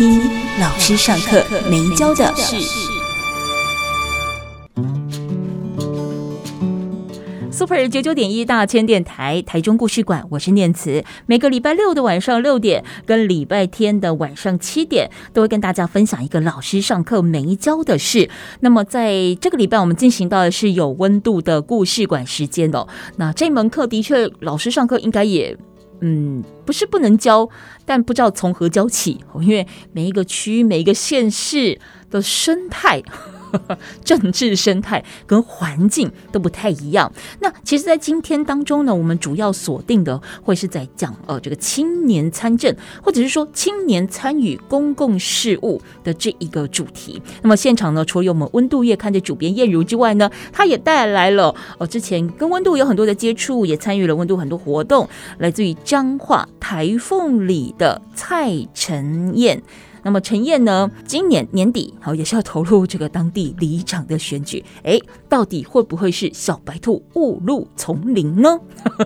[0.00, 0.18] 听
[0.58, 2.56] 老师上课没教的事。
[7.52, 11.04] Super 九九点一大千电台台中故事馆，我是念慈。
[11.26, 18.30] 每个礼拜六的晚上六点，跟礼拜天的晚上七点，都会跟大家分享一个老师上课没教的事。
[18.60, 22.88] 那么在这个礼拜，我们进行到的是有温度的故事馆时间哦。
[23.18, 25.58] 那这门课的确，老师上课应该也。
[26.00, 27.48] 嗯，不是不能教，
[27.84, 31.78] 但不知道从何教起，因为每一个区、每一个县市
[32.10, 33.02] 的生态。
[34.04, 37.12] 政治生态跟环境都不太一样。
[37.40, 47.20] 那其实，在今天当中呢，我们主要锁定的会是在讲呃这个青年参政，或者是说青年参与公共事务的这一个主题。
[47.42, 59.62] 那么现场呢，除了有我们温度月刊的主编燕如之外呢，他也带来了呃之前跟温度有很多的接触，也参与了温度很多活动，来自于彰化台凤里的蔡晨燕。
[60.02, 64.98] 那么陈燕呢，今年年底好也是要投入这个当地里长的选举，哎，
[65.28, 68.58] 到底会不会是小白兔误入丛林呢？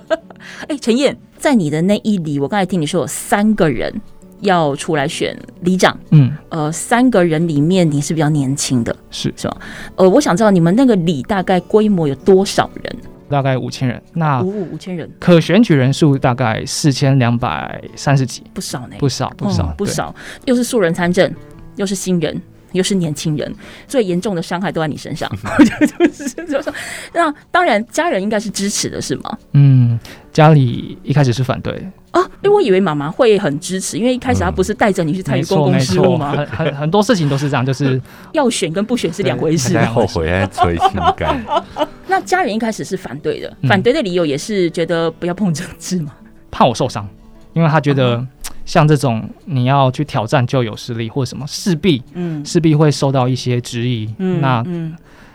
[0.68, 3.92] 哎，陈燕，在你的那一里，我刚才听你说有三个人
[4.40, 9.56] 要出来选里长，嗯，呃，三个人里面你是比较年轻的，是是吧？
[9.96, 12.96] 呃，我想知道你们那个里大概规模有多少人？
[13.28, 21.32] 大概五千人，那五五五千人，可选举人数大概四千两百三十几，不少呢，不少不少、嗯、不少，又是素人参政，
[21.76, 22.40] 又是新人，
[22.72, 23.54] 又是年轻人，
[23.86, 25.30] 最严重的伤害都在你身上。
[25.98, 26.72] 就是就是
[27.12, 29.38] 那当然，家人应该是支持的，是吗？
[29.52, 29.98] 嗯，
[30.32, 36.30] 家里一开始是反对啊，因为我以为妈妈会很支持，因为一开始她不是带着你去参与公共事务吗？
[36.30, 38.00] 很很很多事情都是这样，就是
[38.32, 39.76] 要选跟不选是两回事。
[39.86, 41.44] 后悔还催情感。
[42.06, 46.12] 那家人一开始是反对的，反对的理由也是觉得不要碰政治嘛，
[46.52, 47.08] 怕我受伤，
[47.52, 48.24] 因为他觉得
[48.64, 54.08] 像这种你要去挑战就有实力或者什么，势必嗯势必会受到一些质疑。
[54.18, 54.94] 嗯，那嗯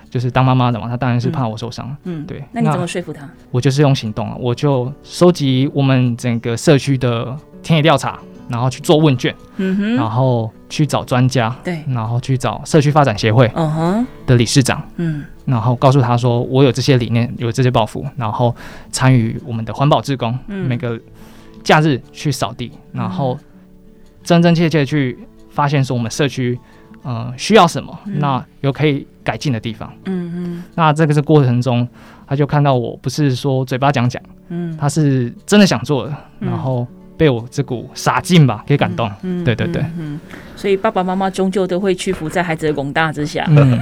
[0.10, 1.96] 就是当妈妈的嘛，她当然是怕我受伤。
[2.04, 2.44] 嗯，对。
[2.52, 3.30] 那你怎么说服她？
[3.52, 8.20] 我就是用行动啊，我就收集我们整个社区的田野调查。
[8.52, 18.56] 然后去做问卷，嗯哼，然后去找专家，对，然后去找社区发展协会，嗯哼，的理事长，嗯，然后告诉他说，我有这些理念，有这些抱负，然后
[18.90, 21.00] 参与我们的环保志工，嗯，每个
[21.64, 23.38] 假日去扫地，然后
[24.24, 25.16] 真真切切去
[25.52, 26.60] 发现说我们社区，
[27.04, 31.88] 嗯，需要什么，那有可以改进的地方，嗯嗯，那这个是过程中，
[32.28, 36.88] 他就看到我不是说嘴巴讲讲，嗯，他是真的想做的，然后。
[37.20, 39.12] 被我这股傻劲吧给感动，
[39.44, 40.18] 对对对，嗯，
[40.56, 43.46] 所以爸爸妈妈终究都会屈服在孩子的广大之下。
[43.50, 43.78] 嗯，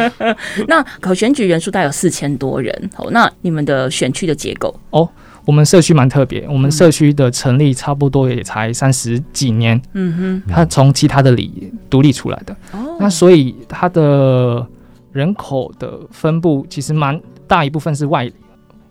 [0.66, 4.74] 那可选举人数大概有四千多人，哦，那你们的选区的结构？
[4.88, 5.06] 哦，
[5.44, 14.66] 我们社区蛮特别，我们社区的成立差不多也才三十几年，嗯哼，它从其他的里独立出来的，哦，那所以它的
[15.12, 18.30] 人口的分布其实蛮大一部分是外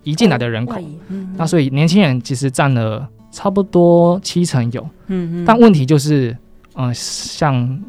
[0.03, 3.07] 移进来的人口，哦嗯，那所以年轻人其实占了。
[3.31, 6.35] 差不多七成有，嗯嗯，但问题就是，
[6.73, 7.79] 嗯、呃，像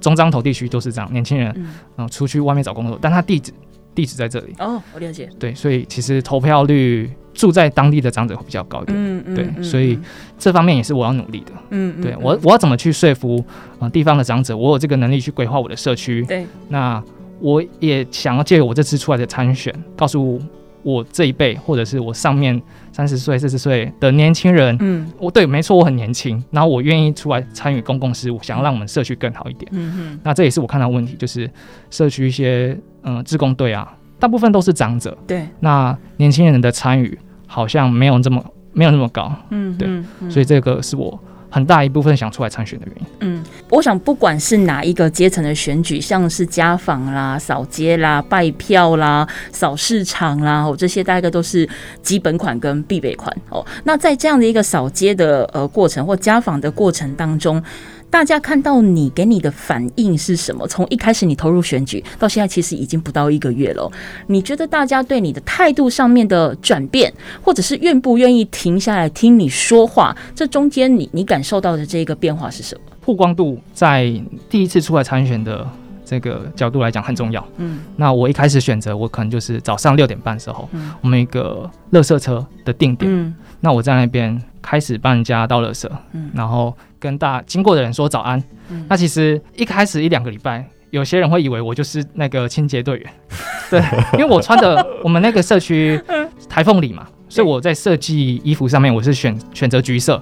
[0.00, 3.52] 中彰投地区都是这样，年轻人，嗯、呃，出去外面找工作，但他地址
[3.94, 4.56] 地址在这里。
[4.58, 5.30] 哦，我了解。
[5.38, 7.08] 对，所以其实投票率
[7.38, 8.98] 住在当地的长者会比较高一点。
[8.98, 9.34] 嗯嗯。
[9.34, 9.98] 对，所以
[10.38, 11.52] 这方面也是我要努力的。
[11.70, 13.42] 嗯对我，我要怎么去说服
[13.78, 16.24] 呃地方的长者，我有这个能力去规划我的社区。
[16.24, 16.44] 对。
[16.68, 17.02] 那
[17.40, 20.40] 我也想要借由我这次出来的参选，告诉。
[20.84, 22.58] 我这一辈，或者是我上面
[22.92, 29.70] 三十岁、四十岁的年轻人，嗯，我对，没错，我很年轻，然后我愿意出来参与公共事务，想要让我们社区更好一点。
[29.74, 31.50] 嗯嗯，那这也是我看到问题，就是
[31.90, 39.88] 社区一些嗯，志工队啊，大部分都是长者，对，那年轻人的参与好像没有这么没有那么高，嗯，对，
[40.30, 41.18] 所以这个是我。
[41.50, 43.06] 很大一部分想出来参选的原因。
[43.20, 51.66] 嗯，我想不管是哪一个阶层的选举，像是家访啦、扫街啦、拜票啦、扫市场啦，哦，这些大概都是
[52.02, 53.64] 基本款跟必备款哦。
[53.84, 57.62] 那在这样的一个扫街的呃过程或家访的过程当中。
[58.10, 60.66] 大家看到你给你的反应是什么？
[60.66, 63.90] 从一开始你投入选举到现在，其实已经不到一个月了。
[64.26, 67.10] 你觉得大家对你的态度上面的转变，
[67.42, 72.80] 或者是愿不愿意停下来听你说话，这中间你你感感受到的这个变化是什么？
[73.00, 74.12] 曝光度在
[74.50, 75.64] 第一次出来参选的
[76.04, 77.46] 这个角度来讲很重要。
[77.58, 83.08] 嗯，那我一开始选择我可能就是早上六点半的时候，嗯、我们一个乐色车的定点。
[83.08, 88.42] 嗯，那我在那边开始帮人家倒垃圾，嗯，然后跟大经过的人说早安。
[88.68, 93.12] 嗯，那其实一开始一两个礼拜，有些人会以为我就是那个清洁队员，
[93.70, 93.82] 对，
[94.14, 96.00] 因为我穿的我们那个社区
[96.48, 97.06] 台风里嘛。
[97.30, 100.18] 所以我在设计衣服上面，我是选选择橘色，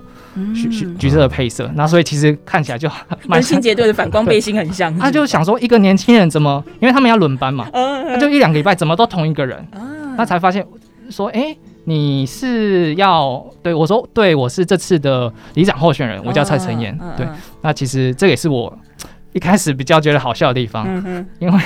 [0.52, 1.70] 橘橘、色的配色。
[1.76, 2.90] 那所以其实看起来就
[3.28, 4.92] 跟清洁队的反光背心很像。
[4.98, 9.64] 他就想说，一个年轻人怎么，因为他们要轮班嘛，他就一两个礼拜怎么都同一个人。
[10.16, 10.66] 他才发现
[11.08, 16.96] 说，哎、欸，你是要对我说，对我是这次的里长候选人，我叫蔡承岩。
[17.16, 17.26] 对，
[17.62, 18.78] 那其实这也是我
[19.32, 20.86] 一开始比较觉得好笑的地方，
[21.38, 21.60] 因为。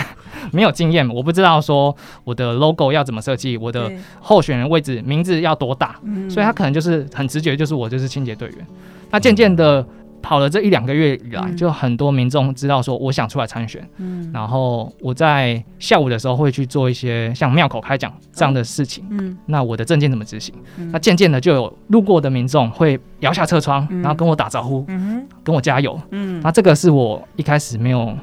[0.53, 1.95] 没有经验，我不知道说
[2.25, 5.95] 我的 logo 要怎么设计，我的候选人位置名字要多大，
[6.31, 8.67] 所以他可能就是很直觉，就是我就是清洁队员。
[9.11, 9.87] 那渐渐的。
[10.23, 20.55] 跑了这一两个月以来，就很多民众知道说我想出来参选，嗯，然后我在下午的时候会去做一些像庙口开讲这样的事情，嗯，那我的证件怎么执行？
[20.93, 28.17] 那渐渐的就有路过的民众会摇下车窗，然后跟我打招呼，嗯，跟我加油，嗯，那这个是我一开始没有。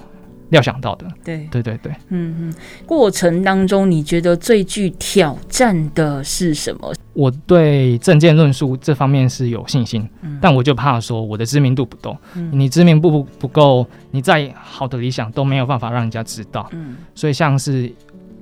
[0.49, 1.47] 料想到的，对。
[1.51, 2.53] 对对对，嗯嗯，
[2.85, 6.93] 过程当中你觉得最具挑战的是什么？
[7.13, 17.91] 我对证件论述这方面是有信心，嗯、但我就怕说我的知名度不够，嗯、你知名度不不够，你再好的理想都没有办法让人家知道，嗯，所以像是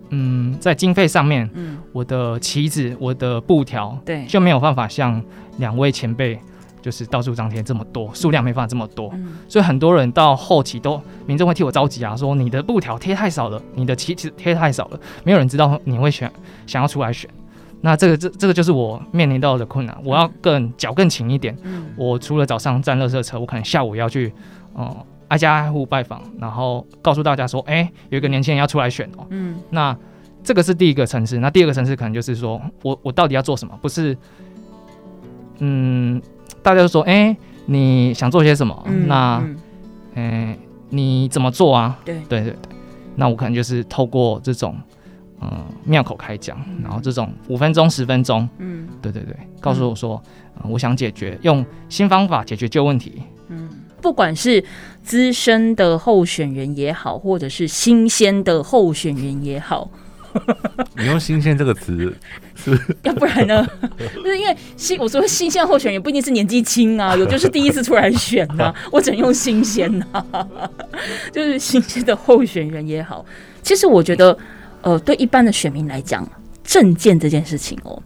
[0.09, 5.23] 嗯，在经费上面，嗯，我的旗子、我的布条，对，就没有办法像
[5.57, 6.39] 两位前辈。
[6.85, 16.31] 就是到处张贴这么多，数量没办法这么多，嗯、所以很多人到后期都民众会替我着急啊，说你的布条贴太少了，你的旗子贴太少了，没有人知道你会选
[16.67, 17.27] 想要出来选。
[17.81, 21.57] 那这个这这个就是我面临到的困难，我要更脚更勤一点。
[21.63, 24.31] 嗯、我除了早上站热车车，我可能下午要去
[24.77, 24.95] 嗯
[25.29, 29.25] 挨家挨户拜访，然后告诉大家说，哎、欸，有一个年轻人要出来选哦。
[29.31, 29.97] 嗯，那
[30.43, 33.75] 这个是第一个层次，那第二个层次可能就是说我我到底要做什么？
[33.81, 34.15] 不是，
[35.57, 36.21] 嗯。
[36.61, 38.83] 大家都说：“哎、欸，你想做些什么？
[38.87, 39.37] 嗯、那，
[40.15, 40.59] 嗯、欸，
[40.89, 41.99] 你怎么做啊？
[42.03, 42.55] 对对对对，
[43.15, 44.75] 那我可能就是透过这种，
[45.41, 50.21] 嗯，妙口开讲，嗯、然后这种五分钟、十分钟，嗯，对对对，告诉我说，
[50.63, 53.21] 嗯、我想解决，用新方法解决旧问题。
[53.49, 53.69] 嗯，
[54.01, 54.63] 不管是
[55.03, 59.89] 资深的候选人也好，或者是新鲜的候选人也好。”
[60.97, 62.15] 你用“新鲜”这个词
[62.55, 62.77] 是？
[63.03, 63.67] 要不然呢？
[64.15, 70.25] 就是因为新，我说新鲜候选人也不一定是年纪轻啊， 有就是第一次出来选呐、啊，我只能用新鲜呐，
[71.31, 73.25] 就是新鲜的候选人也好。
[73.61, 74.37] 其实我觉得，
[74.81, 76.27] 呃，对一般的选民来讲，
[76.63, 78.01] 证件这件事情哦，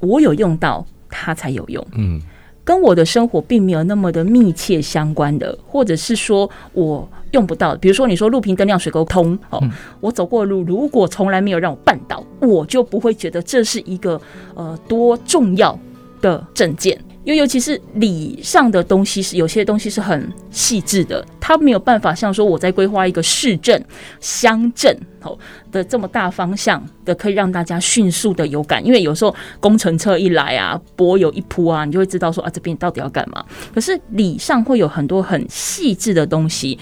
[0.00, 1.86] 我有用到，它才有用。
[1.96, 2.20] 嗯。
[2.64, 9.70] 跟我的生活并没有那么的密切相关的，或者是说我用不到，比如说你说路平灯亮水沟通，哦，嗯、
[10.00, 14.18] 我走过的路如果从来没有让我绊倒，我就不会觉得这是一个
[14.54, 15.78] 呃多重要
[16.22, 16.98] 的政见。
[17.24, 23.82] 因为尤其是礼上的东西是有些东西是很细致的，它没有办法像说我在规划一个市政、
[24.20, 25.36] 乡镇哦
[25.72, 28.84] 的这么大方向的，可以让大家迅速的有感。
[28.84, 33.42] 因为有时候工程车一来啊，柏油一铺啊，你就会知道说啊这边到底要干嘛。
[33.74, 36.78] 可是礼上会有很多很细致的东西。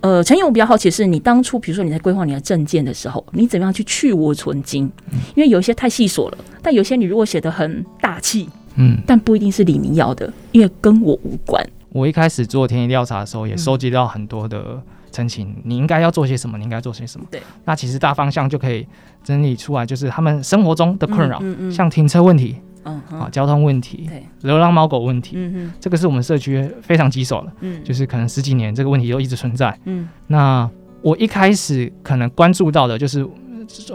[0.00, 4.88] 呃，陈勇我比较好奇是，你当初比如说你在规划你的证件的时候，你怎么样去去芜存菁？
[5.34, 8.48] 因为有一些太细琐了，但有些你如果写得很大气。
[8.76, 11.64] 嗯，但不一定是李明要的，因为跟我无关。
[11.90, 16.58] 我一开始做田野调查的时候，也收集到很多的陈情，嗯、你应该要做些什么？
[16.58, 17.26] 你应该做些什么？
[17.30, 18.84] 对，那其实大方向就可以
[19.22, 25.38] 整理出来，就是他们生活中的困扰，嗯嗯嗯、像停车问题，嗯哼啊，交通问题，对，流浪猫狗问题，
[25.78, 30.68] 这个是我们社区非常棘手的，嗯，就是可能十几年这个问题都一直存在，嗯，那
[31.00, 33.24] 我一开始可能关注到的就是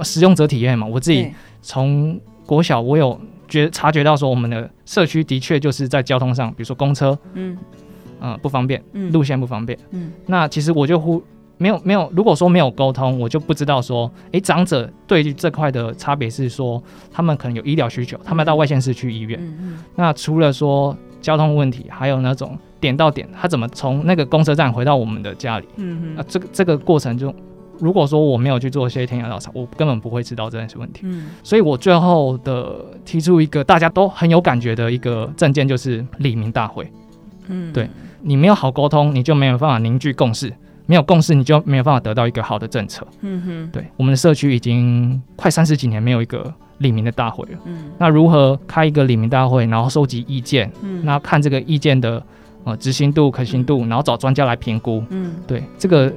[0.03, 1.29] 使用者体验嘛，我自己
[1.62, 3.19] 从国小我有。
[3.50, 7.58] 觉察觉到说，我们的社区的确就是在交通上，比如说公车，嗯，
[8.20, 11.22] 呃，不方便，嗯，路线不方便，嗯，那其实我就忽
[11.58, 27.34] 没有没有，如果说没有沟通，我就不知道说，诶，长者对于这块的差别是说，他们可能有医疗需求，他们要到外县市去医院，嗯嗯，那除了说交通问题，还有那种点到点，他怎么从那个公车站回到我们的家里，嗯嗯，那这个这个过程就。
[27.79, 31.01] 如果说我没有去做一些田野调查，我根本不会知道这件事问题。
[31.03, 36.91] 嗯，所以我最后的提出一个大家都很有感觉的一个证件，就是李民大会。
[37.48, 37.89] 嗯，对，
[38.21, 40.53] 你没有好沟通，你就没有办法凝聚共识，
[40.86, 43.07] 没有共识，你就没有办法得到一个好的政策。
[43.21, 47.57] 嗯哼，对，我们的社区已经快三十几年没有一个李民的大会了。
[47.65, 50.71] 嗯，那如何开一个李民大会，然后收集意见？
[50.81, 52.21] 嗯，那看这个意见的
[52.65, 55.03] 呃执行度、可行度，然后找专家来评估。
[55.09, 56.13] 嗯，对，这个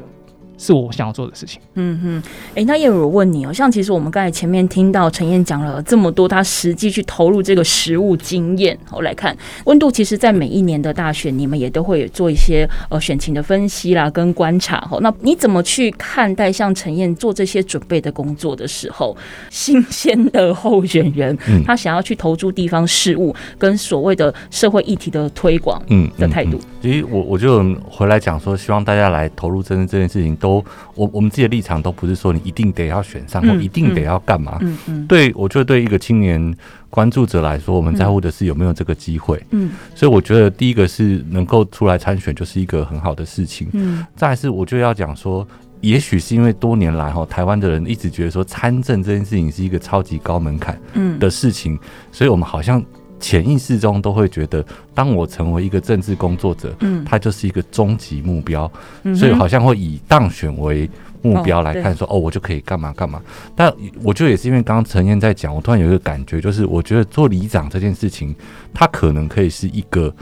[0.63, 1.61] 是我想要做的事情。
[1.75, 2.23] 嗯哼，
[2.55, 14.99] 哎，那叶如我问你哦，像其实我们刚才前面听到陈燕讲了这么多，他实际去投入这个实务经验，我来看温度，其实在每一年的大选，你们也都会做一些呃选情的分析啦，跟观察哈。
[15.01, 19.17] 那你怎么去看待像陈燕做这些准备的工作的时候，
[19.51, 26.61] 新鲜的候选人，嗯、他想要去投注地方事务跟所谓的社会议题的推广，嗯的态度？
[26.81, 30.52] 其实我我就回来讲说，希望大家来投入政治这件事情，都
[30.95, 34.59] 我我们自己的立场都不是说你一定得要选上，或一定得要干嘛。
[34.61, 35.07] 嗯嗯。
[35.07, 36.55] 对，我觉得对一个青年
[36.91, 39.41] 关注者来说，我们在乎的是有没有这个机会。
[39.51, 39.71] 嗯。
[39.95, 43.69] 所以我觉得第一个是能够出来参选，就是一个很好的事情。
[43.73, 44.05] 嗯。
[44.17, 45.47] 再来是，我就要讲说，
[45.81, 51.79] 也许是因为多年来哈，台湾的人一直觉得说参政这件事情是一个超级高门槛嗯的事情，
[52.11, 52.83] 所以我们好像。
[53.23, 54.63] 潜意识中都会觉得，
[54.93, 58.71] 当我成为一个政治工作者，嗯，他就是一个终极目标，
[59.05, 60.91] 嗯，所以好像会以当选为
[61.23, 63.23] 目标来看，说哦，我就可以干嘛干嘛。
[63.55, 68.35] 但我觉得也是因为刚刚陈燕在讲，我突然有一个感觉，就是我觉得做里长这件事情，
[68.75, 70.13] 他可能可以是一个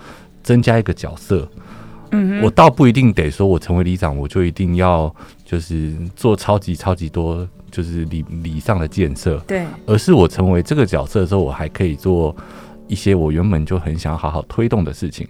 [0.42, 1.48] 增加一个角色，
[2.10, 12.36] 嗯，我倒不一定得说我成为里长，我就一定要就是做超级超级多就是里里上的建设，对，而是我成为这个角色的时候，我还可以做。
[12.90, 15.26] 一些我原本就很想好好推动的事情，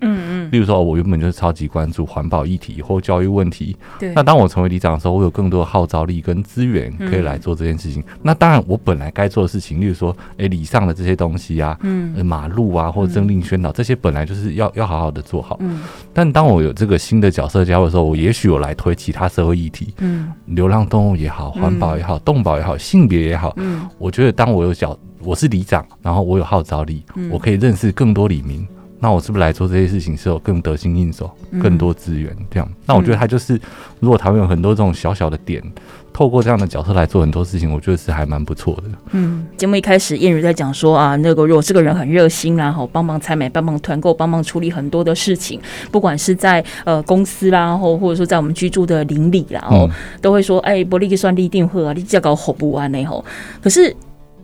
[0.50, 4.12] 例如说，我原本就是超级关注环保议题或教育问题，对。
[4.14, 8.02] 那当我成为里长的时候，我有更多的号召力跟资源可以来做这件事情。
[8.22, 15.56] 那当然，我本来该做的事情，例如说，哎，礼上的这些东西啊，嗯，马路啊，或者政令宣导这些，本来就是要要好好的做好。
[15.60, 15.80] 嗯。
[16.12, 24.98] 但当我有这个新的角色加入的时候，我也许我来推其他社会议题，嗯，流浪动物也好，环保也好，动保也好，性别也好，嗯，我觉得当我有角。
[25.22, 28.66] 我是里长，然后我有号召力，嗯、我可以认识更多里民。
[29.00, 31.30] 那我是不是来做这些事情是有更得心应手、
[31.62, 32.68] 更多资源这样？
[32.70, 33.58] 嗯、那我觉得他就是，
[33.98, 35.62] 如果台湾有很多这种小小的点，
[36.12, 38.82] 透过这样的角色来做很多事情，我觉得是还蛮不错的。
[39.12, 45.58] 嗯，节目一开始燕如在讲说啊，那个如果这个人很热心，然后帮忙采买、帮忙团购、帮忙处理很多的事情，
[45.90, 49.88] 不管是在呃公司啦，或或者说在我们居住的邻里啦，哦，
[50.20, 53.24] 都会说，哎，不利算立定会啊，你这搞好不完呢吼。
[53.62, 53.96] 可是。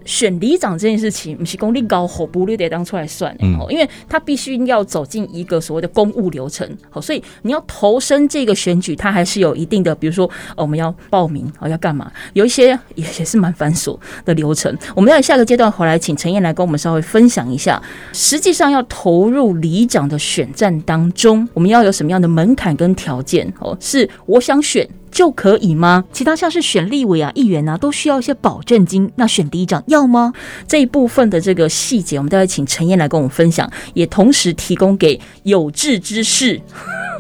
[0.07, 14.75] 选里长这件事情，不是公力高或不率得当出来算的，嗯，因为他必须要走进一个所谓的公务流程，好，所以你要投身这个选举，它还是有一定的，比如说我们要报名，哦，要干嘛，有一些也也是蛮繁琐的流程。
[14.95, 17.83] 我们在下个阶段回来，请陈燕来跟我们稍微分享一下，
[18.13, 23.53] 实际上要投入里长的选战当中，我们要有什么样的门槛跟条件？
[23.59, 24.89] 哦，是我想选。
[25.17, 26.05] 就可以吗？
[26.13, 29.11] 其他像是选立委啊、议员啊，都需要一些保证金。
[29.15, 30.35] 那选第一张要吗？
[30.69, 36.61] 这一部分的这个细节，我们待会请陈燕来跟我们分享，也同时提供给有志之士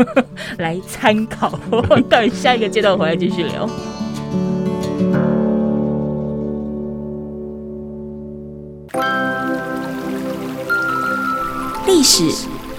[0.59, 1.59] 来参考。
[2.07, 3.67] 待下一个阶段回来继续聊。
[11.87, 12.31] 历史、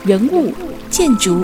[0.06, 0.54] 人物、
[0.92, 1.44] 建筑、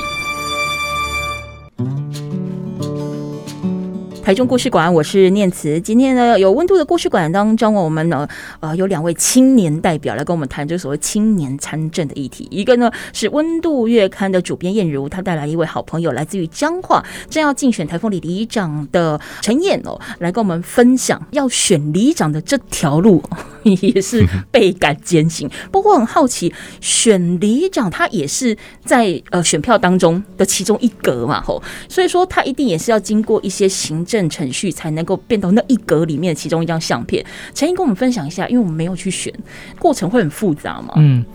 [4.23, 5.81] 台中故事馆，我是念慈。
[5.81, 8.27] 今天呢，有温度的故事馆当中，我们呢，
[8.59, 12.47] 呃，有两位青年代表来跟我们谈这所谓青年参政的议题。
[12.51, 23.23] 一个呢是温度月刊的主编燕如，他带来一位好朋友，来自于彰化，正要竞选台风里里长的陈燕哦，来跟我们分享要选里长的这条路
[23.63, 25.49] 也是倍感艰辛。
[25.71, 37.25] 不过很好奇，选里长他也是在呃选票当中的其中一格嘛，吼，所以说他一定也是要经过一些行政程序才能够变到那一格里面其中一张相片。
[37.53, 39.33] 陈英跟我们分享一下，因为我们没有去选，
[39.79, 40.93] 过程会很复杂嘛？
[40.97, 41.25] 嗯，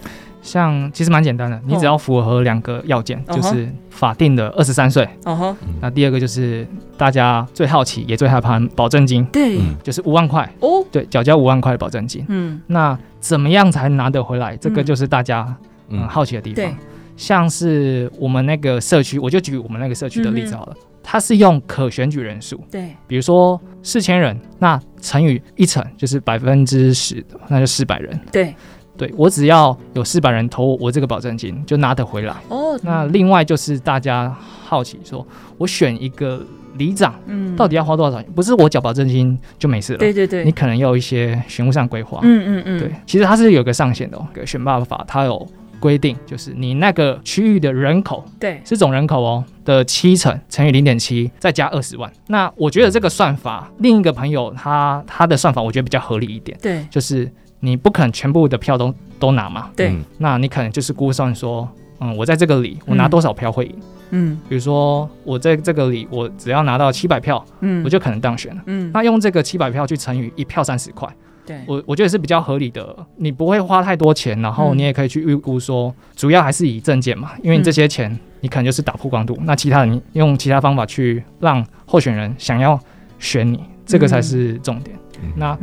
[0.47, 5.07] 像其实蛮简单的，你只要符合两个要件，哦、就是法定的二十三岁。
[5.25, 10.49] 哦吼，那第二个就是大家最好奇也最害怕保证金，对，就是五万块。
[10.61, 12.25] 哦，对，缴交五万块的保证金。
[12.29, 14.57] 嗯，那怎么样才拿得回来？
[14.57, 15.55] 这个就是大家
[15.89, 16.07] 嗯。
[16.07, 16.65] 好奇的地方。
[16.65, 16.77] 嗯、
[17.17, 20.73] 像是我们那个社区，我就举我们那个社区的例子好了。
[20.77, 28.21] 嗯它是用可选举人数，对，比如说四千人，那乘以一成就是百分之十，那就四百人。
[28.33, 28.53] 对，
[28.97, 32.35] 对我只要有四百人投我这个保证金，就拿得回来。
[32.49, 34.35] 哦，那另外就是大家
[34.65, 35.27] 好奇说，
[35.59, 36.43] 我选一个
[36.79, 38.31] 里长，嗯，到底要花多少钱？
[38.35, 39.99] 不是我缴保证金就没事了。
[39.99, 42.21] 对对对，你可能要有一些选务上规划。
[42.23, 44.27] 嗯嗯嗯，对，其实它是有个上限的哦。
[44.47, 45.47] 选罢法它有
[45.79, 52.11] 规定，就是你那个区域的人口，对，是总人口哦的七成乘以零点七，再加二十万。
[52.29, 56.57] 那我觉得这个算法，另一个朋友他他的算法，我觉得比较合理一点。
[56.63, 57.31] 对，就是。
[57.67, 59.71] 你不可能全部的票都都拿嘛？
[59.75, 61.69] 对，那你可能就是估算说，
[61.99, 63.75] 嗯，我在这个里我拿多少票会赢？
[64.11, 68.63] 嗯，比如说我在这个里我只要拿到七百票，嗯，我就可能当选了。
[68.67, 71.09] 嗯，那用这个七百票去乘以一票三十块，
[71.45, 72.97] 对，我我觉得是比较合理的。
[73.17, 82.79] 你不会花太多钱，然后你也可以去预估说，主要还是以证件嘛，因为你这些钱你可能就是打曝光度，那其他人用其他方法去让候选人想要
[83.19, 84.97] 选你，这个才是重点。
[85.35, 85.57] 那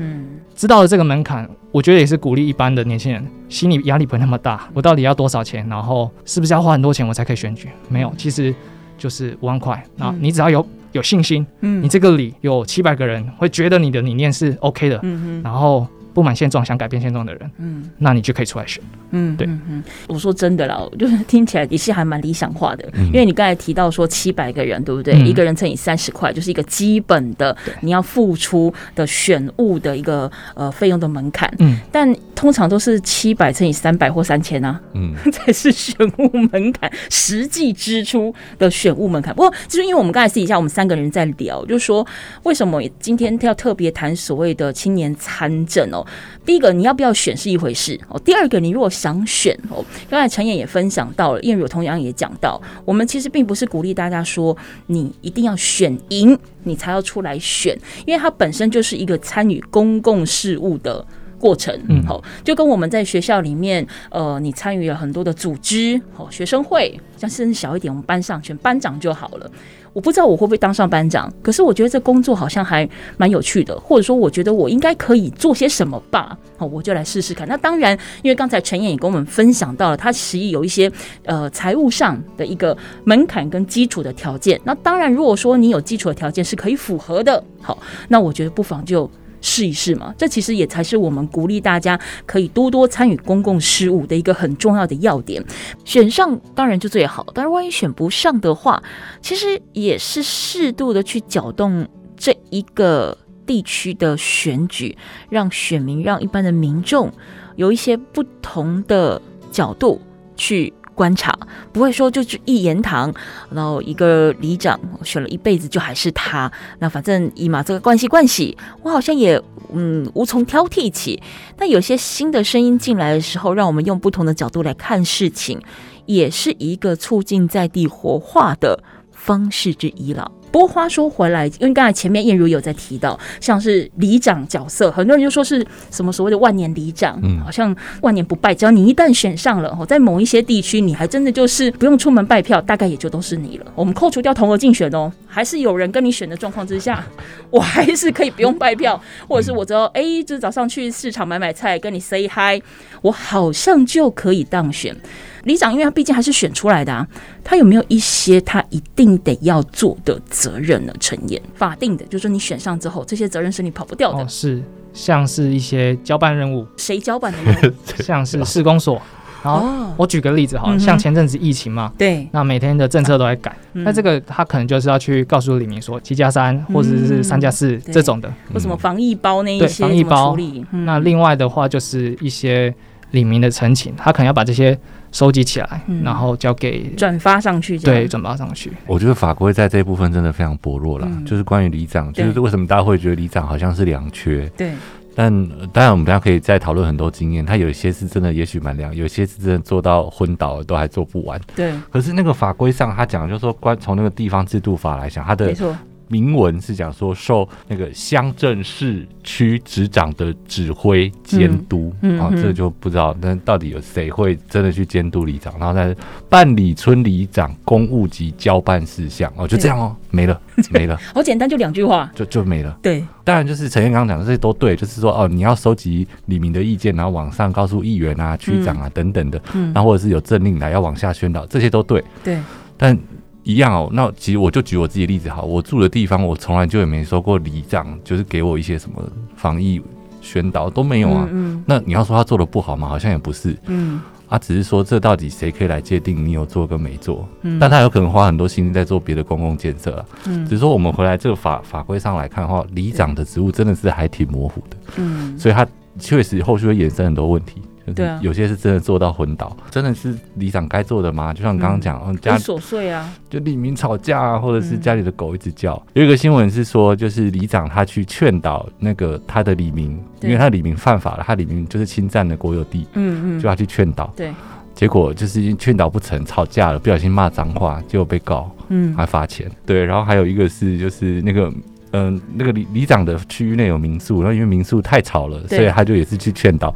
[0.56, 4.68] 知道了这个门槛，我觉得也是鼓励一般的年轻人，心理压力不会那么大。
[4.74, 5.68] 我到底要多少钱？
[5.68, 7.70] 然后是不是要花很多钱我才可以选举？
[7.90, 8.54] 没有，其实
[8.98, 9.84] 就是五万块。
[9.96, 15.00] 那你只要有有信心，你这个里有七百个人会觉得你的理念是 OK 的，
[15.44, 15.88] 然后。
[16.14, 25.14] 不满现状、想改变现状的人，嗯，那你就可以出来选，嗯，对，嗯，我说真的啦，就是听起来也是还蛮理想化的，嗯、因为你刚才提到说七百个人，对不对？
[25.16, 39.34] 嗯、一个人乘以三十块，就是一个基本的你要付出的选物的一个呃费用的门槛，嗯，但通常都是七百乘以三百或三千啊，嗯， 才是选务门槛，实际支出的选务门槛。
[39.34, 42.06] 不过，就是因为我们刚才私底下我们三个人在聊，就是说
[42.44, 46.06] 为什么今天要特别谈所谓的青年参政哦？
[46.46, 48.20] 第一个，你要不要选是一回事哦。
[48.26, 54.58] 第二个，你如果想选哦，刚才陈燕也分享到了，燕如同样也讲到，我们其实并不是鼓励大家说
[54.88, 57.74] 你一定要选赢，你才要出来选，
[58.06, 61.06] 因为它本身就是一个参与公共事务的
[61.44, 61.78] 过程。
[61.90, 69.52] 嗯，好，就跟我们在学校里面，呃，你参与了很多的组织，好，学生会，像甚至小一点，我们班上选班长就好了。
[69.92, 76.36] 我不知道我会不会当上班长，可是我觉得这工作好像还蛮有趣的，或者说我觉得我应该可以做些什么吧。
[76.58, 77.48] 好，我就来试试看。
[77.48, 80.92] 那当然，因为刚才陈燕也跟我们分享到了，他实际有一些
[81.26, 84.60] 呃财务上的一个门槛跟基础的条件。
[84.64, 89.10] 那当然，如果说你有基础的条件是可以符合的，好，那我觉得不妨就。
[89.44, 95.44] 试一试嘛，这其实也才是我们鼓励大家可以多多参与公共事务的一个很重要的要点。
[95.84, 98.82] 选上当然就最好，但是万一选不上的话，
[99.22, 104.98] 其实也是适度的去搅动这一个地区的选举，
[105.30, 107.12] 让选民、让一般的民众
[107.58, 110.02] 有一些不同的角度
[110.38, 110.74] 去。
[110.94, 111.38] 观察
[111.72, 113.14] 不会说就是一言堂，
[113.52, 119.42] 然后一个里长选了一辈子就还是他，那反正以嘛这个关系关系，我好像也
[119.74, 121.22] 嗯无从挑剔起。
[121.58, 125.60] 但有些新的声音进来的时候，让我们用不同的角度来看事情，
[126.06, 130.32] 也是一个促进在地活化的方式之一了。
[130.54, 143.66] 不过话说回来，因为刚才前面燕如有在提到，像是里长角色，很多人就说是什么所谓的万年里长，嗯，好像万年不败，只要你一旦选上了，在某一些地区，你还真的就是不用出门拜票，大概也就都是你了。
[143.74, 147.04] 我们扣除掉同额竞选哦，还是有人跟你选的状况之下，
[147.50, 152.62] 我还是可以不用拜票，或者是我只要哎，就是早上去市场买买菜，跟你 say hi，
[153.02, 154.96] 我好像就可以当选。
[155.44, 157.06] 里长，因为他毕竟还是选出来的啊，
[157.44, 160.94] 他有没有一些他一定得要做的责任呢？
[161.00, 164.24] 陈燕，法定的，就是说你选上之后，这些责任是你跑不掉的。
[164.24, 167.74] 哦，是，像是一些交办任务，谁交办的任务？
[168.02, 169.02] 像是市公所。
[169.42, 180.38] 好，哦，我举个例子哈，像前阵子疫情嘛，对，那每天的政策都在改，那这个他可能就是要去告诉李明说七加三或者是三加四这种的，或什么防疫包那一些防疫包。
[180.72, 182.74] 那另外的话就是一些
[183.12, 184.80] 李明的陈情，他可能要把这些。
[185.14, 187.78] 收集起来，然后交给转发上去。
[187.78, 188.70] 对，转发上去。
[188.86, 191.08] 我觉得法规在这一部分真的非常薄弱了。
[191.26, 194.52] 就是关于里长，就是为什么大家会觉得里长好像是两缺？
[194.58, 194.74] 对。
[195.16, 195.32] 但
[195.72, 197.46] 当然，我们大家可以再讨论很多经验。
[197.46, 201.40] 他有一些是真的，也许蛮良；有些是真的做到昏倒了，都还做不完。
[201.56, 201.72] 对。
[201.92, 205.76] 可是那个法规上，他讲就是说，关从那个地方制度法来讲，他的没错。
[206.08, 215.54] 明文是讲说受那个乡镇市区执长的指挥监督啊、嗯嗯哦，这就不知道，那到底有谁会真的去监督里长？
[215.60, 215.96] 然后再
[216.30, 220.40] 办理村里长公务及交办事项哦，就这样哦，没了
[220.72, 222.78] 没了，好简单，就两句话，就就没了。
[222.82, 232.04] 对，当然就是陈彦刚刚讲的这些都对，就是说哦，你要收集李明的意见，然后往上告诉议员啊、区长啊等等的，嗯，然后或者是有政令来要往下宣导，这些都对。
[232.24, 232.38] 对，
[232.78, 232.98] 但。
[233.44, 239.04] 一样哦，那其实我就举我自己的例子好，我住的地方我从来就也没收过里长，就是给我一些什么
[239.36, 239.82] 防疫
[240.22, 241.28] 宣导都没有啊。
[241.32, 242.88] 嗯，嗯，那你要说他做的不好吗？
[242.88, 243.58] 好像也不是。
[243.68, 244.00] 嗯。
[244.30, 247.28] 他只是说，这到底谁可以来界定你有做跟没做？
[247.44, 250.06] 嗯，但他有可能花很多心思在做别的公共建设啊。
[250.26, 254.78] 嗯，只是说我们回来这个法法规上来看的话，里长的职务真的是还挺模糊的。
[254.96, 255.68] 嗯，所以他
[256.00, 257.62] 确实后续会衍生很多问题。
[257.94, 261.34] 对啊，有些是真的做到昏倒，真的是里长该做的吗？
[261.34, 265.82] 就像刚刚讲，家琐碎啊，就里民吵架啊，或者是家里的狗一直叫。
[265.94, 274.14] 有一个新闻是说，就是里长他去劝导那个他的里民，因为他的里民犯法了，他里民就是侵占了国有地，嗯嗯，就要去劝导。
[274.16, 274.34] 对，
[274.74, 279.52] 结果就是劝导不成，吵架了，不小心骂脏话，结果被告，嗯，还罚钱。
[279.66, 281.52] 对，然后还有一个是就是那个。
[281.96, 286.74] 嗯，那个里里长的区域内有民宿，然后因为民宿太吵了，所以他就也是去劝导，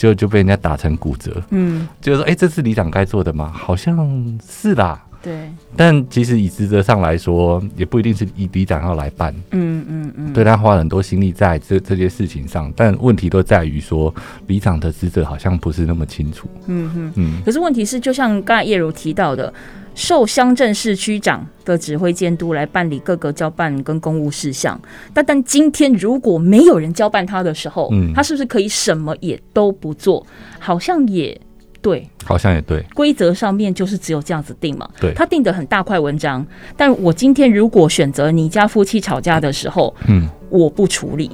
[0.00, 1.42] 就就被人家打成骨折。
[1.50, 3.52] 嗯，就是说，哎、欸，这是里长该做的吗？
[3.54, 4.98] 好像是啦。
[5.22, 9.34] 对，但其实以职责上来说，也不一定是以里长要来办。
[9.50, 14.14] 嗯嗯嗯，对他花了很多心力在这这些事情上，但问题都在于说，
[14.46, 16.48] 里长的职责好像不是那么清楚。
[16.68, 17.42] 嗯嗯嗯。
[17.44, 19.52] 可是问题是，就像刚才叶如提到的，
[20.00, 24.80] 受乡镇市区长的指挥监督来办理各个交办跟公务事项，
[25.12, 30.26] 但但今天如果没有人交办他的时候，嗯，他是不是可以什么也都不做？
[30.58, 31.38] 好像也。
[31.82, 32.82] 对，好像也对。
[32.94, 34.88] 规则上面就是只有这样子定嘛。
[34.98, 36.46] 对，他定的很大块文章。
[36.76, 41.30] 但我今天如果选择你家夫妻吵架的时候，嗯，我不处理，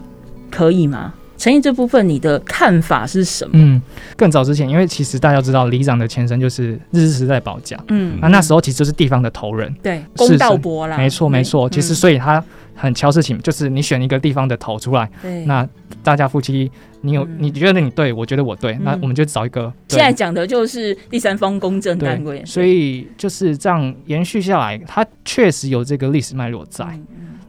[0.51, 1.15] 可以吗？
[1.37, 3.51] 承毅这部分你的看法是什么？
[3.55, 3.81] 嗯，
[4.17, 7.79] 更早之前，因为其实大家知道，里长的前身就是日治时代保甲。
[7.89, 10.97] 嗯，那那时候其实就是地方的头人，对，公道伯啦。
[10.97, 11.69] 没错，没错。
[11.69, 12.43] 其实所以他
[12.75, 15.69] 很敲事情，就是你选一个地方的头出来，对，那
[16.03, 16.71] 大家夫妻。
[17.03, 19.73] 你有你觉得你对，我觉得我对，嗯、那我们就找一个。
[19.87, 26.85] 现在讲的就是第三方公正单位，所以就是这样延续下来，它确实有这个历史脉络在。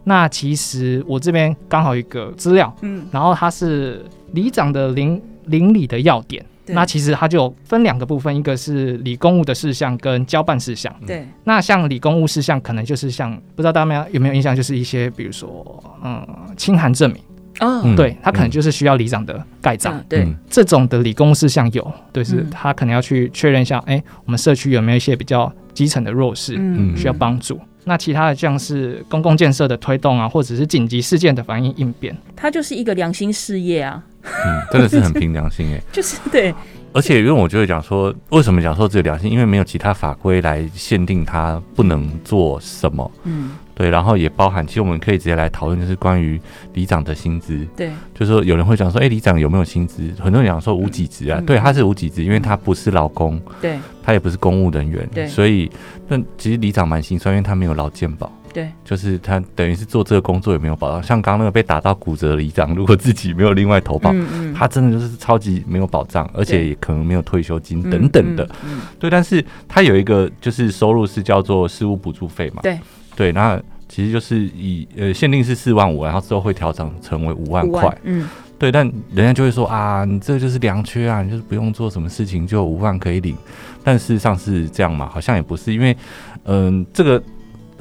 [0.08, 6.44] 那其实我这边刚好一个资料，嗯，然后它是里长的邻邻里的要点。
[6.68, 10.94] 那其实它就分两个部分，一个是理公务的事项跟交办事项。
[11.06, 17.22] 对，那像理公务事项，可能就是像不知道大家有没有印象，就是一些比如说嗯，清函证明。
[17.60, 27.60] 哦，对，他可能就是需要里长的盖章，对，这种的理公务事项有，对，是他可能要去确认一下，哎，我们社区有没有一些比较基层的弱势，嗯，需要帮助。
[27.88, 36.54] 那其他的像是公共建设的推动啊，或者是紧急事件的反应应变，它就是一个良心事业啊，嗯，真的是很凭良心哎， 就是对。
[36.94, 39.32] 而且，因为我就会讲说，为什么讲说只有良心？
[39.32, 43.12] 因为没有其他法规来限定他不能做什么。
[43.24, 43.90] 嗯，对。
[43.90, 46.42] 然后也包含，其实我们可以直接来讨论，就是关于
[46.74, 47.66] 里长的薪资。
[47.76, 50.12] 对，就是说有人会讲说，哎，里长有没有薪资？
[50.20, 51.40] 很多人讲说无给职啊。
[51.46, 53.40] 对，他是无给职，因为他不是劳工。
[53.62, 55.08] 对，他也不是公务人员。
[55.14, 55.72] 对，所以
[56.08, 58.32] 那其实里长蛮心酸，因为他没有劳健保。
[58.54, 68.50] 对，就是他等于是做这个工作也没有保障，像刚刚那个被打到骨折的里长，如果自己没有另外投保，嗯嗯、他真的就是超级没有保障，而且也可能没有退休金等等的。
[68.98, 72.62] 对，但是他有一个就是收入是叫做事务补助费嘛。
[72.64, 72.80] 对
[73.18, 77.98] 对，那其实就是以呃限定是四万五，然后之后会调整成为五万块。
[78.04, 83.36] 嗯，对，但人家就会说啊，你这就是良缺啊，你就是不用做什么事情就五万可以领，
[83.84, 85.10] 但事实上是这样嘛？
[85.10, 85.98] 好像也不是，因为
[86.44, 87.22] 嗯、呃、这个。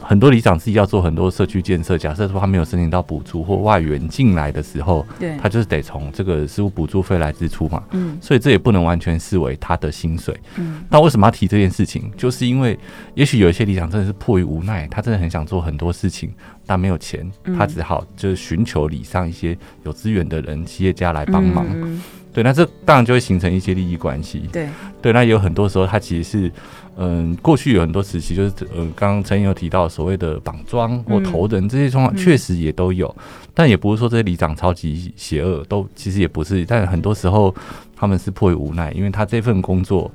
[0.08, 12.08] 很多里长自己要做很多社区建设，假设说他没有申请到补助或外援进来的时候，对，他就是得从这个事务补助费来支出嘛，嗯，所以这也不能完全视为他的薪水，嗯，那为什么要提这件事情？
[12.16, 12.78] 就是因为
[13.14, 16.32] 也许有一些里长真的是迫于无奈，他真的很想做很多事情，
[16.64, 22.00] 但没有钱，他只好就是寻求里上一些有资源的人、企业家来帮忙，嗯，
[22.32, 24.68] 对，那这当然就会形成一些利益关系，对，
[25.02, 26.52] 对，那有很多时候他其实是。
[26.96, 33.14] 嗯，过去有很多时期，就是呃，刚刚承毅有提到所谓的绑桩或头人这些状况，确实也都有，
[33.54, 37.54] 但也不是说这些里长超级邪恶，都其实也不是，但很多时候
[37.94, 40.10] 他们是迫于无奈，因为他这份工作。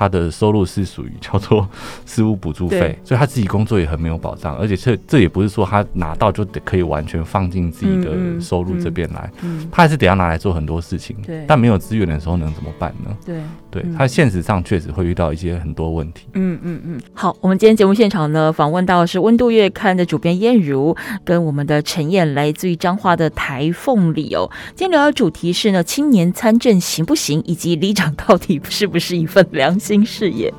[0.00, 1.68] 他的收入是属于叫做
[2.06, 11.14] 事务补助费，所以他自己工作也很没有保障，而且这这也不是说他拿到就得可以完全放进自己的收入这边来，嗯嗯嗯、他还是得要拿来做很多事情。
[11.26, 13.14] 对但没有资源的时候能怎么办呢？
[13.26, 16.26] 对，对他现实上确实会遇到一些很多问题。
[16.32, 17.00] 嗯嗯嗯。
[17.12, 24.50] 好，我们今天节目现场呢，访问到的是温度月刊的主编燕如，跟我们的陈燕，来自于彰化的台凤里哦。
[24.74, 30.54] 今天聊的主题是呢，青年参政行不行，以及里长到底是不是一份良心新事业，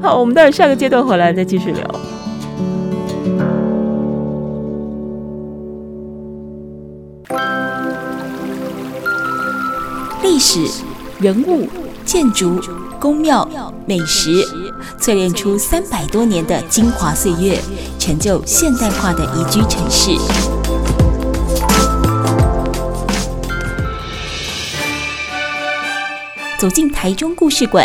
[0.00, 1.84] 好，我们待会下个阶段回来再继续聊。
[10.22, 10.64] 历史、
[11.18, 11.68] 人物、
[12.04, 12.60] 建筑、
[13.00, 13.44] 宫庙、
[13.84, 14.30] 美食，
[14.96, 17.58] 淬炼出三百多年的精华岁月，
[17.98, 20.12] 成就现代化的宜居城市。
[26.60, 27.84] 走进台中故事馆，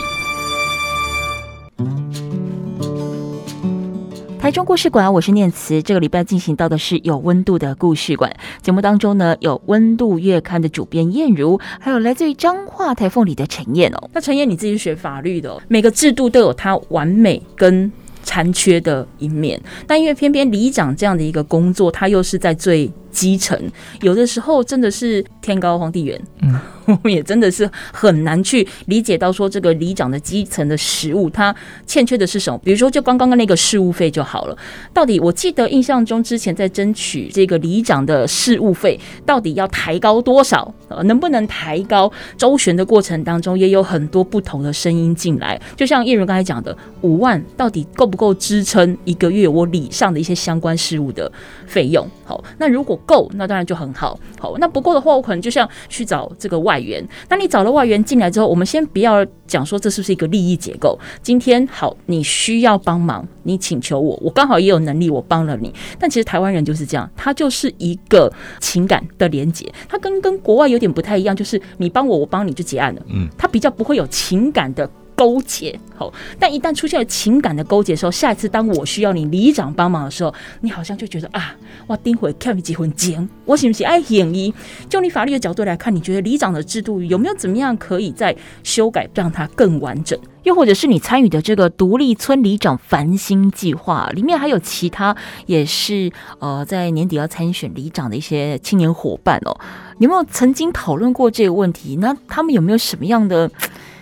[4.41, 5.83] 台中故事馆，我是念慈。
[5.83, 14.09] 这个礼拜进行到的是有温度的故事馆节目当中呢，有温度月刊的主编燕如，还有来自于彰化台凤里的陈燕哦。
[14.13, 17.91] 那陈燕你自己学法律的，每个制度都有它完美跟
[18.23, 23.59] 残缺的一面，但因为偏偏里长这样的一个工作，它又是在最基层，
[24.01, 32.59] 有的时候真的是天高皇帝远，嗯， 我们也真的是很难去理解到说这个里长的基层的实务，它欠缺的是什么？
[32.63, 34.57] 比如说，就刚刚的那个事务费就好了。
[34.93, 40.73] 到底我记得印象中之前在争取这个里长的事务费，到底要抬高多少？
[40.87, 42.11] 呃，能不能抬高？
[42.37, 45.59] 周旋的过程当中，也有很多不同的声音进来。
[45.75, 51.31] 就像叶如刚才讲的，五万到底够不够支撑一个月我里上的一些相关事务的
[51.65, 52.07] 费用？
[52.25, 54.19] 好，那如果够，那当然就很好。
[54.39, 57.05] 好，那不够的话，我可能就像去找这个外援。
[57.29, 60.97] 那你找了外援进来之后，我们先不要讲说这是不是一个利益结构。
[61.21, 65.73] 今天好，你需要帮忙，你请求我，我刚好也有能力，我帮了你。
[65.99, 73.01] 但其实台湾人就是这样，他就是一个情感的连接，他跟跟国外有点不太一样，就是你帮我，我帮你就结案了。
[73.09, 74.89] 嗯，他比较不会有情感的。
[75.15, 84.53] 勾结好，但一旦出现了情感的勾结的时候，下一次当我需要你里长帮忙的时候，你好像就觉得啊，我丁会看你结婚结，我是不是爱嫌疑？
[84.89, 90.19] 就你法律的角度来看，你觉得里长的制度有没有怎么样可以再修改，让它更完整？
[90.43, 99.55] 又或者是你参与的这个独立村里长繁星计划里面，还有其他也是呃在年底要参选里长的一些青年伙伴哦，
[99.99, 101.97] 你有没有曾经讨论过这个问题？
[101.97, 103.51] 那他们有没有什么样的？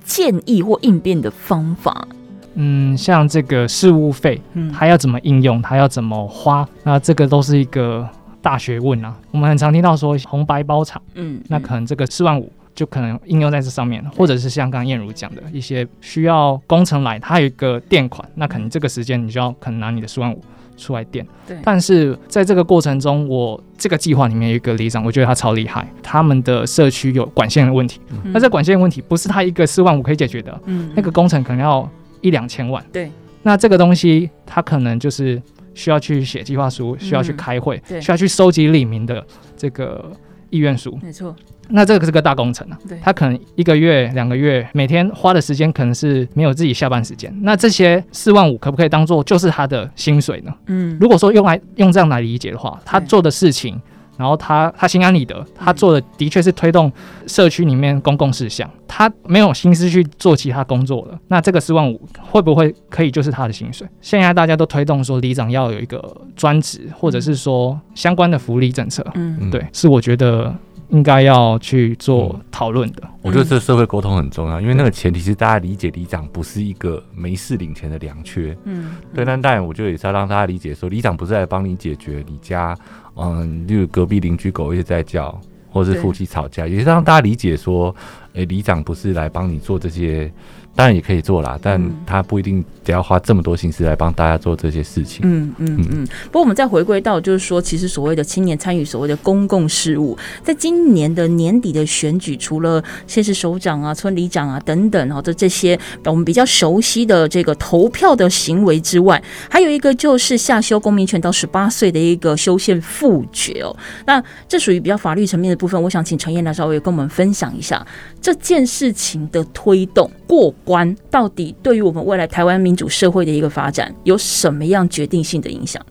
[0.10, 2.08] 建议或应变的方法，
[2.56, 8.10] 嗯，像这个事务费，嗯，还要怎么应用，它要怎么花，那这个都是一个
[8.42, 9.16] 大学问啊。
[9.30, 20.42] 我们很常听到说红白包场，嗯，那可能这个四万五就可能应用在这上面，或者是像刚刚燕如讲的一些需要工程来，它有一个垫款，那可能这个时间你就要可能拿你的四万五。
[20.80, 21.58] 出来垫，对。
[21.64, 25.88] 但是在这个过程中，我这个计划里面有一个里长，我觉得他超厉害。
[26.02, 31.88] 他们的社区有管线的问题，嗯、那这管线问题不是他一个四万五可以解决的，嗯，那个工程可能要
[32.22, 33.12] 一两千万，对。
[33.44, 35.42] 那这个东西，他可能就是
[35.74, 40.12] 需要去写计划书，需要去开会，嗯、需要去收集里民的这个
[40.50, 41.36] 意愿书，没错。
[41.72, 47.32] 那这个是个大工程啊，对，他可能一个月、两个月，每天花的时间可能是没有自己下班时间。
[47.44, 50.52] 那这些四万五可不可以当做就是他的薪水呢？
[50.66, 53.80] 嗯，如果说用来用这样来理解的话，他做的事情，
[54.20, 56.92] 然后他他心安理得，他做的的确是推动
[57.26, 61.18] 社区里面公共事项，他没有心思去做其他工作了。
[61.30, 63.88] 那这个四万五会不会可以就是他的薪水？
[64.02, 66.04] 现在大家都推动说里长要有一个
[66.36, 69.06] 专职，或者是说相关的福利政策。
[69.16, 70.54] 嗯，对，是我觉得。
[70.90, 73.04] 应该要去做讨论的。
[73.22, 78.58] 我觉得这社会沟通很重要，因为那个前提是大家理解里长不是一个没事领钱的良缺。
[78.64, 79.24] 嗯，对。
[79.24, 82.76] 但当然，我觉得也是要让大家理解说，里长不是来帮你解决你家，
[83.22, 85.40] 嗯，例如隔壁邻居狗一直在叫，
[85.72, 87.96] 或是夫妻吵架，也是让大家理解说，
[88.34, 90.32] 诶，里长不是来帮你做这些。
[90.76, 95.22] 当然也可以做啦，但他不一定得要花这么多心思来帮大家做这些事情。
[95.24, 96.08] 嗯嗯嗯。
[96.26, 113.76] 不过我们再回归到，就是说，其实所谓的青年参与所谓的公共事务，在今年的年底的选举，除了先是首长啊、村里长啊等等哦的这些我们比较熟悉的这个投票的行为之外，还有一个就是下修公民权到十八岁的一个修宪复决哦。
[114.06, 117.86] 那这属于比较法律层面的部分，我想请陈燕来稍微跟我们分享一下
[118.22, 125.86] 这件事情的推动过关到底对于我们未来台湾民主社会的一个发展有什么样决定性的影响？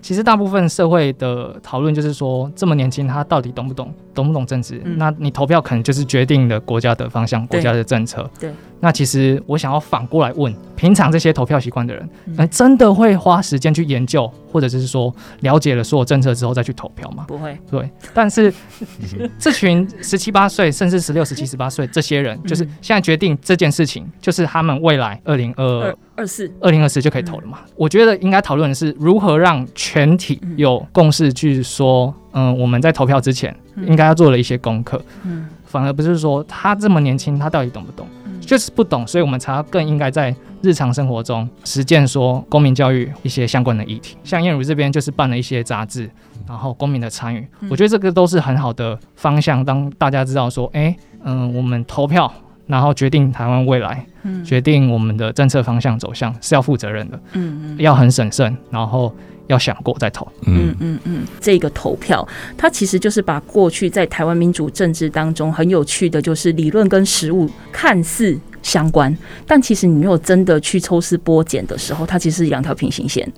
[0.00, 4.82] 其实大部分社会的讨论就是说，这么年轻他到底懂不懂，懂不懂政治？
[4.84, 8.28] 嗯、那你投票可能就是决定了国家的方向，国家的政策。
[8.38, 8.52] 对。
[8.80, 17.24] 那其实我想要反过来问，平常这些投票习惯的人，那、嗯，真的会花时间去研究，或者是说了解了所有政策之后再去投票吗？
[17.26, 17.58] 不会。
[17.68, 17.90] 对。
[18.14, 18.54] 但是
[19.36, 27.58] 这群十七八岁，甚至十六、十七、十八岁这些人，就是现在决定这件事情，就是他们未来二零二二四二零二四就可以投了嘛？
[27.64, 33.54] 嗯、我觉得应该讨论的是如何让全体有共识，去说，嗯，我们在投票之前
[33.86, 35.00] 应该要做了一些功课。
[35.24, 35.48] 嗯。
[35.66, 38.06] 反而不是说他这么年轻，他到底懂不懂？
[38.40, 44.16] 就是不懂，所以我们才要更应该在日常生活中实践说公民教育一些相关的议题。
[44.24, 46.10] 像燕如这边就是办了一些杂志，
[46.48, 52.32] 然后公民的参与，我觉得这个都是很好的方向，当大家知道说，哎，嗯，我们投票
[52.66, 59.14] 然后决定台湾未来，嗯，决定我们的政策方向走向是要负责任的，嗯嗯，要很审慎，然后
[59.48, 69.14] 要想过再投，嗯嗯嗯，这个投票它其实就是把过去在台湾民主政治当中很有趣的就是理论跟实务看似相关，
[69.46, 73.30] 但其实你没有真的去抽丝剥茧的时候，它其实是两条平行线，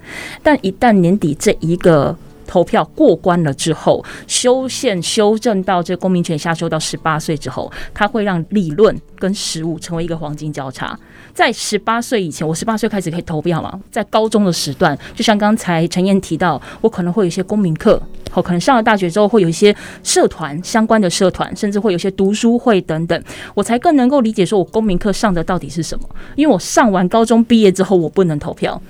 [0.43, 2.17] 但一旦年底这一个。
[2.47, 10.99] 投票过关了之后，修宪修正到这公民权下修到十八岁之后，它会让理论跟实务成为一个黄金交叉。
[11.35, 13.81] 在十八岁以前，我十八岁开始可以投票嘛？
[13.91, 23.23] 在高中的时段，就像刚才陈燕提到，我可能会有一些公民课，好，可能上了大学之后会有一些社团相关的社团，甚至会有一些读书会等等，
[23.55, 26.09] 我才更能够理解说我公民课上的到底是什么。
[26.37, 28.81] 因为我上完高中毕业之后，我不能投票。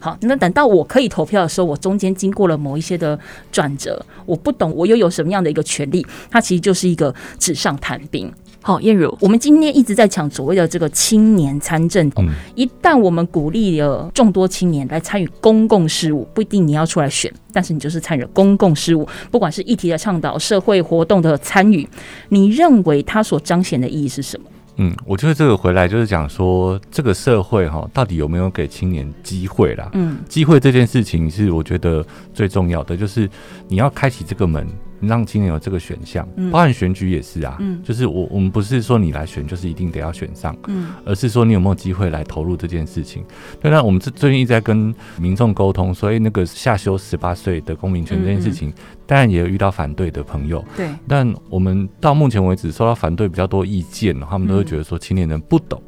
[0.00, 3.18] 好，那等到我可以投票的时候，我中间经过了某一些的
[3.50, 8.32] 转折，我不懂我又有什么样的一个权利，它其实就是一个纸上谈兵。
[8.60, 21.88] 好，燕如，我们今天一直在讲所谓的这个青年参政，嗯，一旦我们鼓励了众多青年来参与公共事务，不一定你要出来选，但是你就是参与公共事务，不管是议题的倡导、社会活动的参与，
[22.30, 24.46] 你认为它所彰显的意义是什么？
[24.76, 29.88] 嗯，我觉得这个回来就是讲说，这个社会哈，到底有没有给青年机会啦？
[29.94, 33.30] 嗯，机会这件事情是我觉得最重要的，就是
[33.68, 34.66] 你要开启这个门。
[35.00, 43.24] 让青年有这个选项，包含选举也是啊，嗯，就是我我们不是说你来选就是一定得要选上，嗯，而是说你有没有机会来投入这件事情。
[43.60, 48.72] 对，那我们这最近一直在跟民众沟通，所以那个下修十八岁的公民权这件事情，
[49.06, 55.82] 当然也有遇到反对的朋友，对，但我们到目前为止收到反对比较多意见，他们都会觉得说青年人不懂。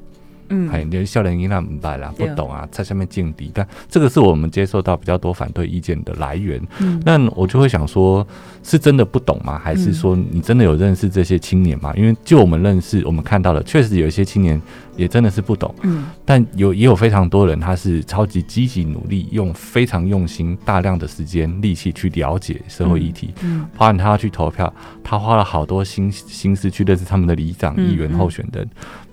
[0.50, 6.60] 嗯，哎，连少年应该明白啦，不懂啊，在下面境地，但这个是我们接受到比较多反对意见的来源。
[6.80, 8.26] 嗯，那我就会想说，
[8.62, 9.58] 是真的不懂吗？
[9.58, 11.92] 还是说你真的有认识这些青年吗？
[11.96, 14.60] 因为就我们认识，我们看到的，确实有一些青年。
[14.96, 24.70] 也真的是不懂，嗯，但有也有非常多人，他是超级积极努力，用非常用心、大量的时间、力气去了解社会议题，嗯，包含他要去投票，
[25.02, 28.68] 他花了好多心心思去认识他们的里长、议员候选人。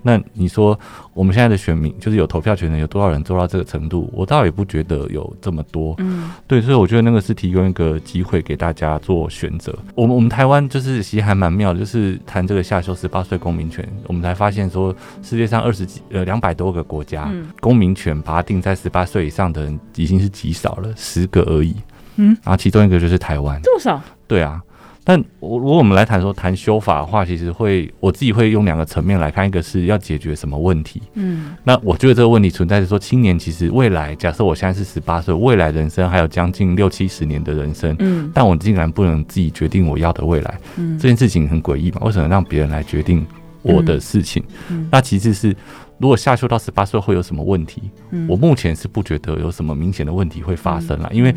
[0.08, 0.78] 那你说
[1.12, 4.08] 我们现在的选民，就是有投票权的，有多少人做到这个程度？
[4.10, 9.76] 我倒也不觉得有这么多，嗯，对，所以我觉得那个是提供一个机会给大家做选择。
[9.94, 21.76] 我们我们台湾就是其实还蛮妙的，就是谈这个下修十八岁公民权，我们才发现说世界上二十几呃两百多个国家，嗯、公民权把它定在十八岁以上的人已经是极少了，十个而已。
[22.16, 24.00] 嗯，然后其中一个就是台湾，这么少？
[24.26, 24.62] 对啊。
[25.08, 31.00] 但我如果我们来谈说谈修法的话，其实会我自己会用两个层面来看，一个是要解决什么问题。
[31.14, 42.02] 嗯，那我觉得这个问题存在是说，青年其实未来，假设我现在是十八岁，未来人生还有将近六七十年的人生，嗯，但我竟然不能自己决定我要的未来，嗯，这件事情很诡异嘛？
[42.04, 43.26] 为什么让别人来决定
[43.62, 44.44] 我的事情？
[44.68, 45.56] 嗯，那其次是。
[46.00, 47.82] 如果下修到十八岁会有什么问题？
[48.10, 51.34] 嗯，我目前是不觉得有什么明显的问题会发生了，因为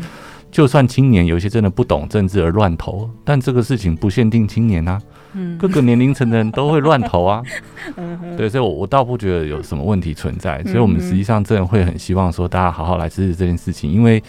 [0.52, 5.00] 就算青年有一些真的不懂政治而乱投，但这个事情不限定青年啊，
[5.32, 7.42] 嗯，各个年龄层的人都会乱投啊，
[7.96, 14.22] 嗯，对，所以我我倒不觉得有什么问题存在，所以我们实际上真的会很希望说大家好好来支持这件事情，因为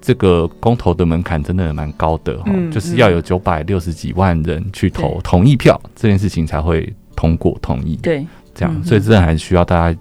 [0.00, 8.26] 这个公投的门槛真的蛮高的哈，就是要有九百六十几万人去投同意票，这件事情才会通过同意，对。
[8.54, 9.98] 这样，所以真的还需要大家，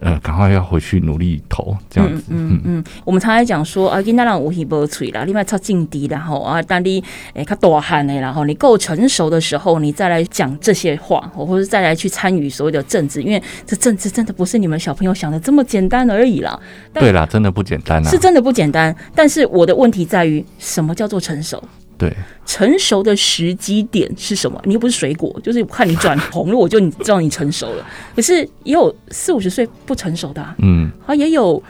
[0.00, 2.24] 呃，赶快要回去努力投这样子。
[2.28, 16.60] 嗯嗯，嗯，我们常来讲说啊，囡仔人有耳无嘴啦，另外超劲敌然后啊，当你诶较大汉的，然后你够成熟的时候，你再来讲这些话，或者再来去参与所谓的政治，因为这政治真的不是你们小朋友想的这么简单而已啦。
[16.92, 18.94] 对啦，真的不简单啊，是真的不简单。
[19.14, 21.62] 但是我的问题在于，什么叫做成熟？
[21.98, 24.60] 对，成熟的时机点是什么？
[24.64, 27.86] 你又不是水果，就是看你转红了，我就你知道你成熟了。
[28.14, 31.62] 可是也有四五十岁不成熟的，啊，嗯，啊，也有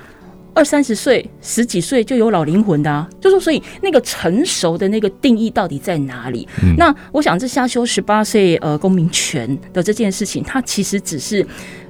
[0.52, 6.48] 二三十岁、十几岁就有老灵魂的，啊，就说所以那个成熟的那个定义到底在哪里？
[6.62, 11.46] 嗯，那我想这下修十八岁呃公民权的这件事情，它其实只是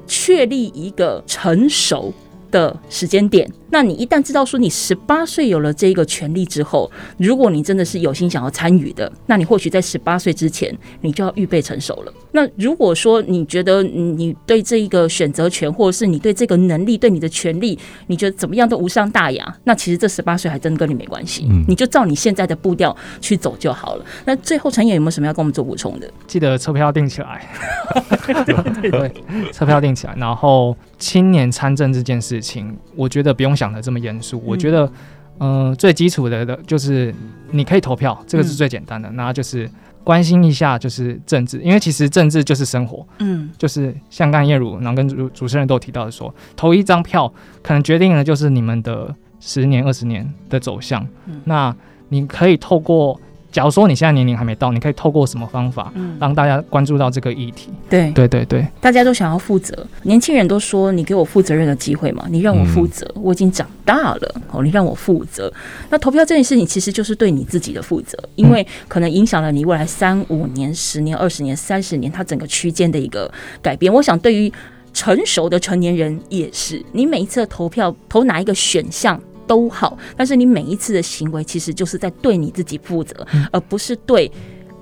[0.06, 2.12] 确立一个成熟
[2.50, 3.50] 的时间点。
[3.70, 12.12] 那你一旦知道说你十八岁有了这个权利之后，如果你真的是有心想要参与的，那你或许在十八岁之前，你就要预备成熟了。
[12.32, 24.04] 那如果说你觉得你对这一个选择权，或者是你对这个能力、对你的权利，你觉得怎么样都无伤大雅，那其实这十八岁还真跟你没关系，嗯你就照你现在的步调去走就好了。
[24.26, 26.08] 那最后陈演有没有什么要跟我们做补充的？
[26.26, 27.48] 记得车票要订起来，
[28.44, 29.12] 对，
[29.52, 30.14] 车票订起来。
[30.16, 34.84] 然后青年参政这件事情，我觉得不用想的这么严肃，我觉得，
[35.38, 37.14] 嗯、呃，最基础的的就是
[37.50, 39.10] 你可以投票，这个是最简单的。
[39.12, 39.68] 然后就是
[40.04, 43.06] 关心一下就是政治，因为其实政治就是生活。
[43.20, 47.32] 嗯，就是像刚才彦如，然后跟主主持人都有提到的说，投一张票
[47.62, 51.06] 可能决定了就是你们的十年、二十年的走向。
[51.26, 51.74] 嗯，那
[52.10, 53.18] 你可以透过。
[53.56, 55.90] 假如说你现在年龄还没到，你可以透过什么方法
[56.20, 57.70] 让大家关注到这个议题？
[57.88, 65.50] 对对对对，大家都想要负责，年轻人都说你给我负责任的机会嘛，你让我负责，嗯、我已经长大了哦，你让我负责。
[65.88, 73.32] 那投票这件事情其实就是对你自己的负责，因为可能影响了你未来三五年、十年、二十年、三十年，它整个区间的一个
[73.62, 73.90] 改变。
[73.90, 74.52] 我想对于
[74.92, 79.18] 成熟的成年人也是，你每一次的投票投哪一个选项？
[79.46, 84.30] 都好，但是你每一次的行为其实就是在对你自己负责，嗯、而不是对。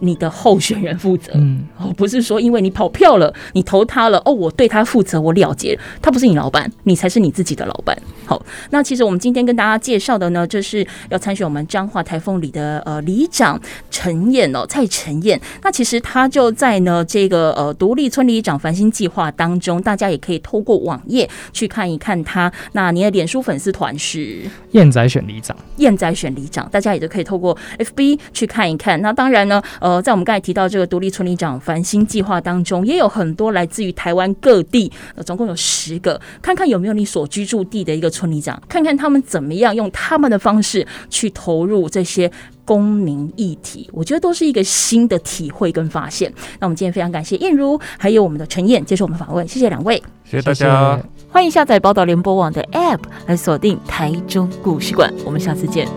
[0.01, 7.97] 你的候选人负责，嗯，哦，不是说因为你跑票了，你投他了，哦，我对他负责，我了结，他不是你老板，你才是你自己的老板。
[8.25, 13.61] 好，那其实我们今天跟大家介绍的呢，就是要参选我们彰化台风里的呃里长
[13.91, 15.41] 陈燕哦，蔡陈燕。
[15.63, 22.53] 那其实他就在呢这个呃独立村里长繁星计划当中，大家也可以透过网页去看一看他。
[22.73, 29.01] 那你的脸书粉丝团是燕仔选里长，燕仔选里长，大家也都可以透过 FB 去看一看。
[29.03, 30.05] 那当然呢，呃。
[30.05, 42.31] 在我们刚才提到这个独立村里长繁星计划当中，也有很多来自于台湾各地，呃，总共有十个，看看有没有你所居住地的一个村里长，看看他们怎么样用他们的方式去投入这些
[42.65, 46.33] 公民议题，我觉得都是一个新的体会跟发现。
[46.61, 50.99] 那我们今天非常感谢燕如，还有我们的陈燕接受我们访问，谢谢两位，谢谢大家，
[51.29, 55.89] 欢迎下载宝岛联播网的 App 来锁定台中故事馆，我们下次见。